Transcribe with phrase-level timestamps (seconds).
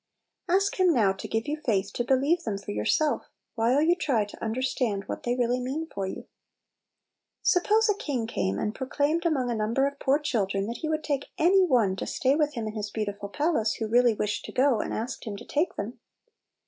[0.49, 3.95] Ask Him now to give you faith to be lieve them for yourself, while you
[3.95, 6.25] try to understand what they really mean for you.
[7.43, 11.03] Suppose a king came and proclaimed among a number of poor children that he would
[11.03, 14.51] take any one to stay with him in his beautiful palace, who really wished to
[14.51, 15.99] go and asked him to take them.